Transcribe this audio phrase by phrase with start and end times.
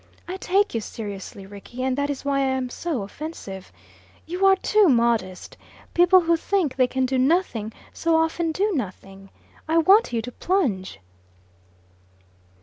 [0.27, 3.71] I take you seriously, Rickie, and that is why I am so offensive.
[4.25, 5.57] You are too modest.
[5.93, 9.29] People who think they can do nothing so often do nothing.
[9.67, 10.99] I want you to plunge."